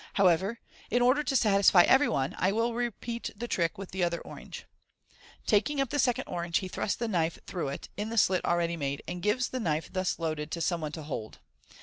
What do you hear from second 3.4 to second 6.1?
trick with the othei orange." Taking up the